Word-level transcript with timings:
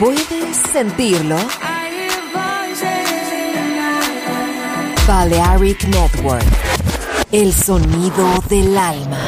¿Puedes 0.00 0.56
sentirlo? 0.72 1.36
Balearic 5.06 5.84
Network. 5.88 6.42
El 7.30 7.52
sonido 7.52 8.42
del 8.48 8.78
alma. 8.78 9.18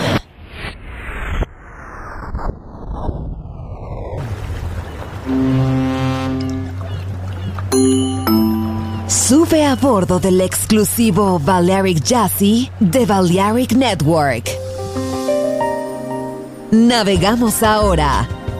Sube 9.08 9.66
a 9.66 9.74
bordo 9.76 10.20
del 10.20 10.40
exclusivo 10.40 11.38
Balearic 11.38 12.02
Jazzy 12.02 12.70
de 12.80 13.04
Balearic 13.04 13.72
Network. 13.72 14.48
Navegamos 16.70 17.62
ahora. 17.62 18.26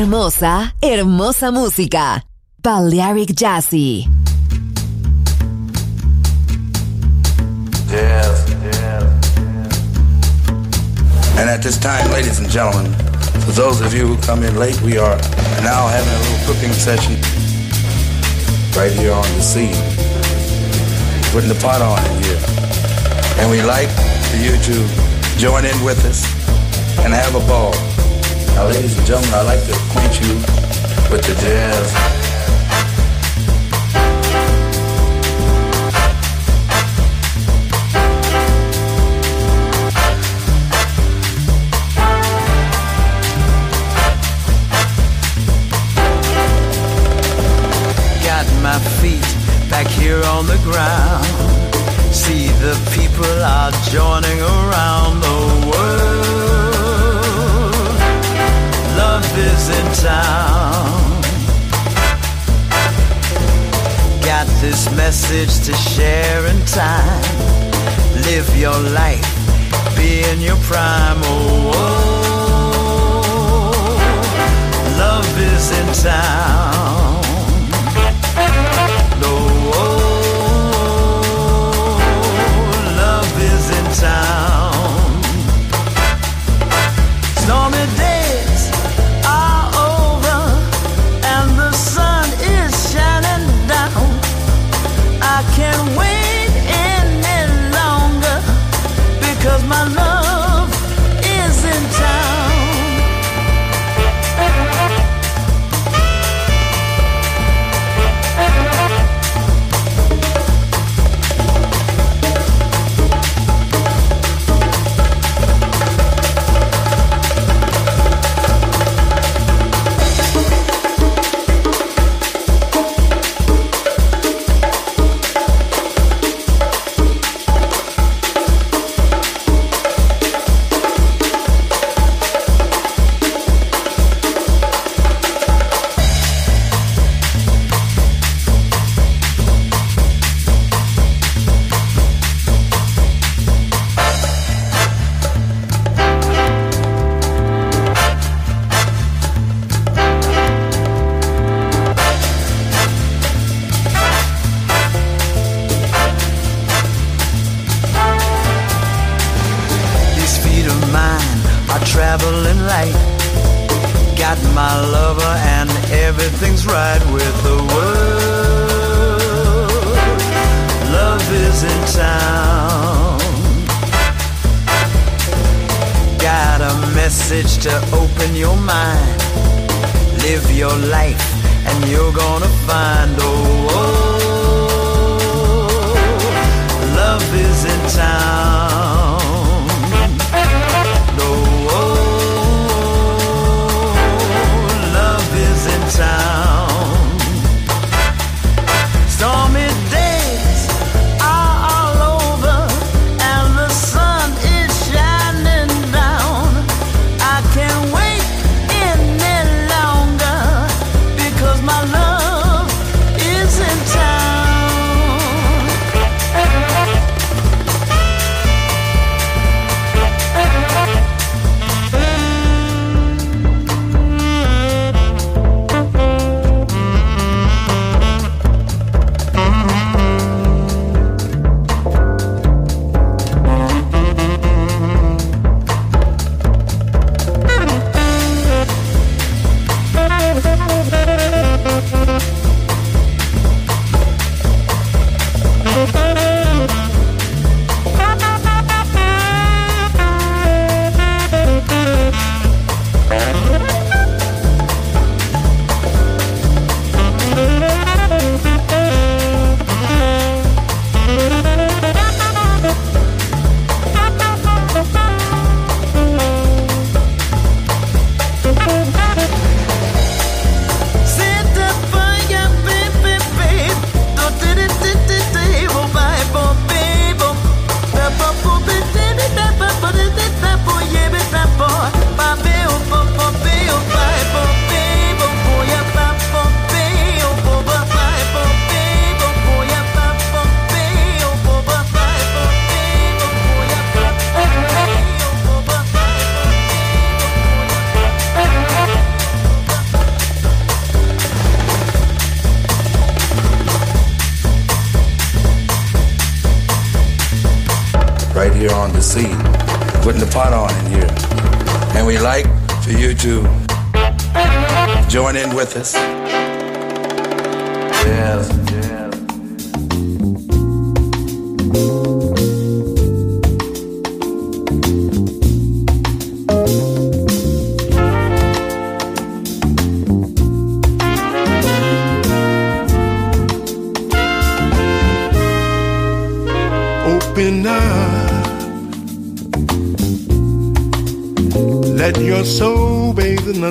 Hermosa, 0.00 0.74
hermosa 0.80 1.50
música. 1.50 2.24
Balearic 2.62 3.34
Jazzy. 3.34 4.08
Yes, 7.90 8.48
yes. 8.64 9.04
And 11.38 11.50
at 11.50 11.62
this 11.62 11.78
time, 11.78 12.10
ladies 12.12 12.38
and 12.38 12.48
gentlemen, 12.48 12.90
for 13.44 13.52
those 13.52 13.82
of 13.82 13.92
you 13.92 14.06
who 14.06 14.16
come 14.22 14.42
in 14.42 14.56
late, 14.56 14.80
we 14.80 14.96
are 14.96 15.18
now 15.62 15.86
having 15.88 16.14
a 16.14 16.20
little 16.24 16.54
cooking 16.54 16.72
session 16.72 17.16
right 18.74 18.92
here 18.92 19.12
on 19.12 19.28
the 19.36 19.42
scene. 19.42 19.76
Putting 21.30 21.50
the 21.50 21.60
pot 21.60 21.82
on 21.82 21.98
in 22.10 22.22
here. 22.24 22.40
And 23.38 23.50
we'd 23.50 23.68
like 23.68 23.90
for 24.30 24.38
you 24.38 24.56
to 24.56 25.38
join 25.38 25.66
in 25.66 25.84
with 25.84 26.02
us 26.06 26.24
and 27.04 27.12
have 27.12 27.34
a 27.34 27.46
ball. 27.46 27.89
Now, 28.60 28.66
ladies 28.66 28.94
and 28.98 29.06
gentlemen, 29.06 29.32
I'd 29.32 29.46
like 29.46 29.64
to 29.64 29.72
acquaint 29.72 30.20
you 30.20 30.34
with 31.10 31.24
the 31.24 31.34
jazz 31.40 32.19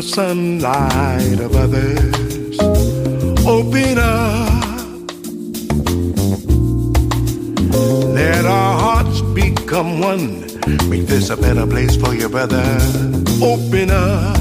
sunlight 0.09 1.39
of 1.39 1.55
others. 1.55 2.59
Open 3.45 3.97
up. 3.97 4.63
Let 8.13 8.45
our 8.45 8.79
hearts 8.79 9.21
become 9.21 9.99
one. 9.99 10.41
Make 10.89 11.05
this 11.05 11.29
a 11.29 11.37
better 11.37 11.67
place 11.67 11.95
for 11.95 12.13
your 12.15 12.29
brother. 12.29 12.65
Open 13.41 13.91
up. 13.91 14.37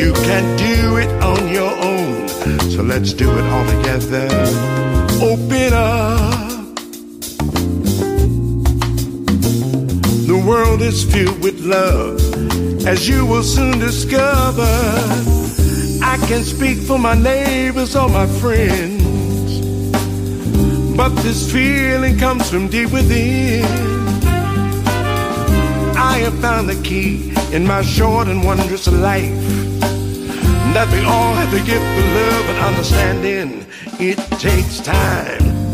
You 0.00 0.12
can't 0.26 0.58
do 0.58 0.96
it 0.96 1.10
on 1.22 1.48
your 1.48 1.72
own, 1.84 2.28
so 2.70 2.82
let's 2.82 3.12
do 3.12 3.30
it 3.30 3.44
all 3.44 3.66
together. 3.66 4.28
Open 5.22 5.72
up. 5.74 6.39
World 10.50 10.82
is 10.82 11.04
filled 11.04 11.40
with 11.44 11.60
love, 11.60 12.18
as 12.84 13.08
you 13.08 13.24
will 13.24 13.44
soon 13.44 13.78
discover. 13.78 14.74
I 16.02 16.16
can 16.26 16.42
speak 16.42 16.78
for 16.78 16.98
my 16.98 17.14
neighbors 17.14 17.94
or 17.94 18.08
my 18.08 18.26
friends, 18.42 19.00
but 20.96 21.10
this 21.22 21.40
feeling 21.52 22.18
comes 22.18 22.50
from 22.50 22.66
deep 22.66 22.90
within. 22.90 23.64
I 26.10 26.14
have 26.24 26.36
found 26.40 26.68
the 26.68 26.80
key 26.82 27.32
in 27.52 27.64
my 27.64 27.82
short 27.82 28.26
and 28.26 28.42
wondrous 28.44 28.88
life 28.88 29.46
that 30.74 30.88
we 30.92 30.98
all 31.04 31.34
have 31.34 31.50
to 31.56 31.62
give 31.70 31.84
for 31.94 32.06
love 32.18 32.46
and 32.52 32.58
understanding. 32.70 33.66
It 34.00 34.18
takes 34.40 34.80
time. 34.80 35.69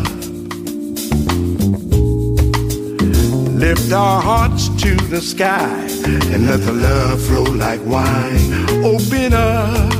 Lift 3.58 3.94
our 3.94 4.22
hearts 4.22 4.68
to 4.84 4.96
the 5.08 5.22
sky 5.22 5.88
and 6.34 6.48
let 6.48 6.60
the 6.66 6.74
love 6.74 7.22
flow 7.22 7.44
like 7.44 7.80
wine. 7.86 8.52
Open 8.84 9.32
up. 9.32 9.94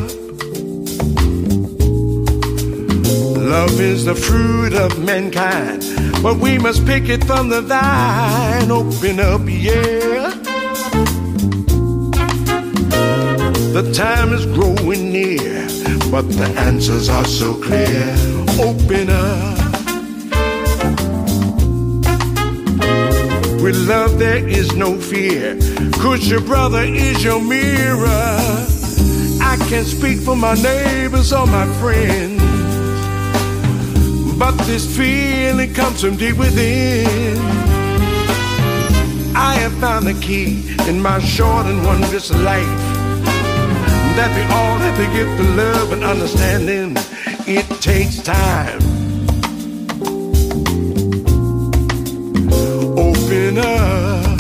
Love 3.38 3.80
is 3.80 4.04
the 4.04 4.16
fruit 4.16 4.74
of 4.74 5.00
mankind, 5.00 5.82
but 6.22 6.40
we 6.40 6.58
must 6.58 6.86
pick 6.86 7.08
it 7.08 7.24
from 7.24 7.48
the 7.48 7.62
vine. 7.62 8.70
Open 8.70 9.22
up, 9.22 9.44
yeah. 9.46 10.23
The 13.74 13.92
time 13.92 14.34
is 14.34 14.46
growing 14.46 15.12
near, 15.12 15.66
but 16.12 16.30
the 16.30 16.46
answers 16.60 17.10
are 17.10 17.26
so 17.26 17.56
clear. 17.56 18.14
Open 18.62 19.10
up. 19.10 19.58
With 23.64 23.76
love, 23.90 24.20
there 24.20 24.48
is 24.48 24.76
no 24.76 24.96
fear, 25.00 25.58
cause 25.94 26.30
your 26.30 26.42
brother 26.42 26.84
is 26.84 27.24
your 27.24 27.42
mirror. 27.42 28.38
I 29.42 29.58
can 29.68 29.86
speak 29.86 30.20
for 30.20 30.36
my 30.36 30.54
neighbors 30.54 31.34
or 31.34 31.48
my 31.48 31.66
friends. 31.82 32.44
But 34.38 34.56
this 34.68 34.86
feeling 34.96 35.74
comes 35.74 36.02
from 36.02 36.18
deep 36.18 36.38
within. 36.38 37.40
I 39.36 39.56
have 39.56 39.74
found 39.80 40.06
the 40.06 40.14
key 40.22 40.76
in 40.88 41.02
my 41.02 41.18
short 41.18 41.66
and 41.66 41.84
wondrous 41.84 42.32
life. 42.32 42.93
That 44.16 44.32
we 44.36 44.44
all 44.54 44.78
have 44.78 44.96
to 44.98 45.08
give 45.12 45.30
for 45.38 45.44
love 45.56 45.92
and 45.92 46.04
understanding. 46.04 46.96
It 47.48 47.66
takes 47.82 48.18
time. 48.22 48.80
Open 52.96 53.58
up. 53.58 54.40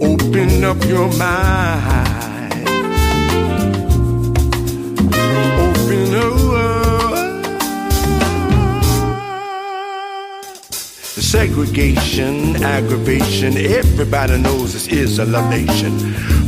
Open 0.00 0.64
up 0.64 0.84
your 0.84 1.12
mind. 1.18 2.15
Segregation, 11.36 12.64
aggravation, 12.64 13.58
everybody 13.58 14.38
knows 14.38 14.72
this 14.72 14.88
is 14.88 15.18
a 15.18 15.26
love 15.26 15.50
nation. 15.50 15.92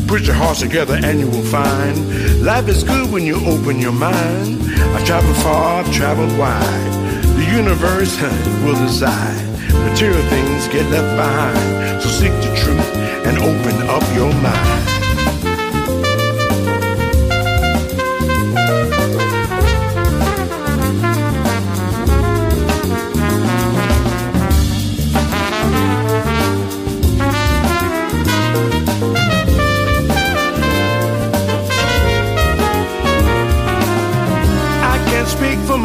Put 0.07 0.23
your 0.23 0.35
hearts 0.35 0.61
together 0.61 0.95
and 0.95 1.21
you 1.21 1.27
will 1.27 1.45
find 1.45 2.43
life 2.43 2.67
is 2.69 2.85
good 2.85 3.13
when 3.13 3.27
you 3.27 3.37
open 3.47 3.81
your 3.81 3.93
mind. 3.93 4.63
I've 4.97 5.05
traveled 5.05 5.37
far, 5.37 5.83
I've 5.83 5.93
traveled 5.93 6.33
wide. 6.39 6.93
The 7.37 7.45
universe 7.55 8.19
will 8.65 8.81
decide. 8.87 9.45
Material 9.91 10.23
things 10.31 10.67
get 10.69 10.91
left 10.91 11.17
behind. 11.19 12.03
So 12.03 12.09
seek 12.09 12.33
the 12.33 12.57
truth 12.57 12.97
and 13.27 13.37
open 13.37 13.87
up 13.91 14.03
your 14.17 14.33
mind. 14.41 14.98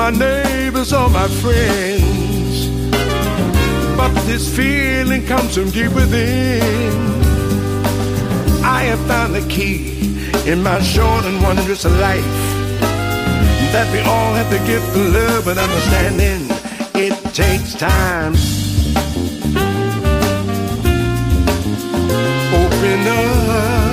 My 0.04 0.10
neighbors 0.10 0.92
or 0.92 1.10
my 1.10 1.30
friends, 1.30 2.68
but 3.96 4.14
this 4.26 4.54
feeling 4.54 5.26
comes 5.26 5.56
from 5.56 5.70
deep 5.70 5.94
within. 5.94 6.92
I 8.66 8.84
have 8.90 9.00
found 9.08 9.34
the 9.34 9.48
key 9.48 10.20
in 10.46 10.62
my 10.62 10.82
short 10.82 11.24
and 11.24 11.42
wondrous 11.42 11.86
life 11.86 12.36
that 13.72 13.88
we 13.94 14.00
all 14.00 14.34
have 14.34 14.50
to 14.50 14.60
give 14.68 14.84
for 14.92 15.06
love 15.20 15.48
and 15.48 15.58
understanding. 15.58 16.42
It 16.96 17.16
takes 17.34 17.74
time. 17.74 18.34
Open 22.62 23.08
up 23.08 23.93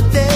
The 0.00 0.10
park 0.12 0.27